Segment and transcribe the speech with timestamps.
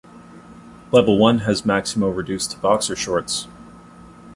[0.91, 3.47] Level one has Maximo reduced to boxer shorts.